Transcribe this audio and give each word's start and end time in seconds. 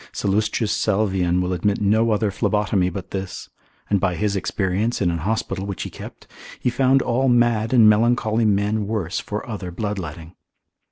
Sallust. 0.13 0.55
Salvian 0.55 1.41
will 1.41 1.53
admit 1.53 1.79
no 1.79 2.09
other 2.09 2.31
phlebotomy 2.31 2.89
but 2.89 3.11
this; 3.11 3.51
and 3.87 3.99
by 3.99 4.15
his 4.15 4.35
experience 4.35 4.99
in 4.99 5.11
an 5.11 5.19
hospital 5.19 5.67
which 5.67 5.83
he 5.83 5.91
kept, 5.91 6.25
he 6.59 6.71
found 6.71 7.03
all 7.03 7.29
mad 7.29 7.71
and 7.71 7.87
melancholy 7.87 8.45
men 8.45 8.87
worse 8.87 9.19
for 9.19 9.47
other 9.47 9.69
bloodletting. 9.69 10.33